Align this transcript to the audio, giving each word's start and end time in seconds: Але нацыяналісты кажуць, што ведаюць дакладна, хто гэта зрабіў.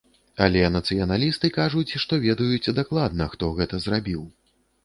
Але 0.45 0.61
нацыяналісты 0.75 1.51
кажуць, 1.59 1.97
што 2.05 2.21
ведаюць 2.25 2.75
дакладна, 2.81 3.31
хто 3.35 3.55
гэта 3.61 3.83
зрабіў. 3.85 4.27